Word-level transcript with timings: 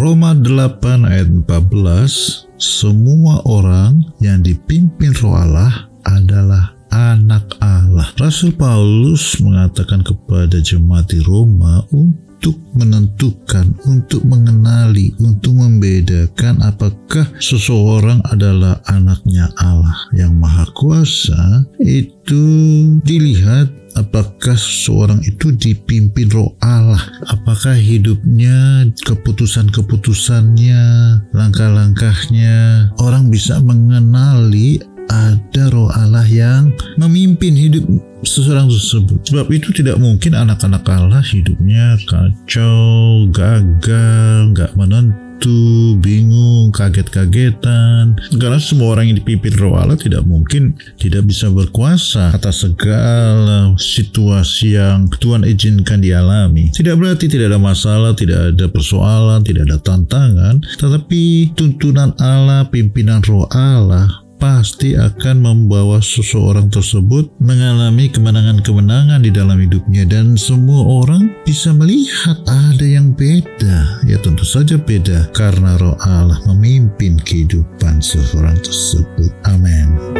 Roma 0.00 0.32
8 0.32 1.04
ayat 1.04 1.28
14, 1.28 2.48
semua 2.56 3.44
orang 3.44 4.00
yang 4.24 4.40
dipimpin 4.40 5.12
roh 5.20 5.36
Allah 5.36 5.92
adalah 6.08 6.72
anak 6.88 7.44
Allah. 7.60 8.08
Rasul 8.16 8.56
Paulus 8.56 9.36
mengatakan 9.44 10.00
kepada 10.00 10.56
jemaat 10.56 11.12
di 11.12 11.20
Roma 11.20 11.84
untuk 11.92 12.56
menentukan, 12.72 13.59
untuk 15.22 15.54
membedakan 15.54 16.58
apakah 16.66 17.30
seseorang 17.38 18.18
adalah 18.26 18.82
anaknya 18.90 19.46
Allah 19.62 19.96
yang 20.18 20.34
Maha 20.34 20.66
Kuasa 20.74 21.70
itu 21.78 22.42
dilihat 23.06 23.70
apakah 23.98 24.54
seorang 24.58 25.22
itu 25.26 25.52
dipimpin 25.54 26.30
roh 26.30 26.54
Allah. 26.62 27.00
Apakah 27.30 27.74
hidupnya 27.74 28.86
keputusan-keputusannya 29.06 30.82
langkah-langkahnya. 31.34 32.90
Orang 33.02 33.30
bisa 33.30 33.58
mengenali 33.62 34.80
ada 35.10 35.64
roh 35.74 35.90
Allah 35.90 36.24
yang 36.24 36.70
memimpin 36.94 37.58
hidup 37.58 37.82
seseorang 38.22 38.70
tersebut. 38.70 39.18
Sebab 39.26 39.50
itu 39.50 39.74
tidak 39.74 39.98
mungkin 39.98 40.38
anak-anak 40.38 40.86
Allah 40.86 41.24
hidupnya 41.26 41.98
kacau, 42.06 43.26
gagal, 43.34 44.54
nggak 44.54 44.72
menentu, 44.78 45.98
bingung, 45.98 46.70
kaget-kagetan. 46.70 48.14
Karena 48.38 48.60
semua 48.62 48.94
orang 48.94 49.10
yang 49.10 49.18
dipimpin 49.18 49.56
roh 49.58 49.74
Allah 49.74 49.98
tidak 49.98 50.22
mungkin 50.22 50.78
tidak 51.00 51.26
bisa 51.26 51.50
berkuasa 51.50 52.30
atas 52.30 52.62
segala 52.62 53.74
situasi 53.74 54.78
yang 54.78 55.10
Tuhan 55.18 55.42
izinkan 55.42 55.98
dialami. 56.04 56.70
Tidak 56.70 56.94
berarti 56.94 57.26
tidak 57.26 57.50
ada 57.50 57.60
masalah, 57.60 58.14
tidak 58.14 58.54
ada 58.54 58.66
persoalan, 58.70 59.42
tidak 59.42 59.66
ada 59.66 59.78
tantangan, 59.82 60.62
tetapi 60.78 61.50
tuntunan 61.58 62.14
Allah, 62.20 62.68
pimpinan 62.70 63.24
roh 63.26 63.48
Allah 63.50 64.19
pasti 64.40 64.96
akan 64.96 65.44
membawa 65.44 66.00
seseorang 66.00 66.72
tersebut 66.72 67.28
mengalami 67.38 68.08
kemenangan-kemenangan 68.08 69.20
di 69.20 69.30
dalam 69.30 69.60
hidupnya 69.60 70.08
dan 70.08 70.34
semua 70.34 71.04
orang 71.04 71.28
bisa 71.44 71.76
melihat 71.76 72.40
ada 72.48 72.82
yang 72.82 73.12
beda. 73.12 74.02
Ya 74.08 74.16
tentu 74.18 74.48
saja 74.48 74.80
beda 74.80 75.28
karena 75.36 75.76
roh 75.76 75.94
Allah 76.00 76.40
memimpin 76.48 77.20
kehidupan 77.20 78.00
seseorang 78.00 78.56
tersebut. 78.64 79.30
Amin. 79.46 80.19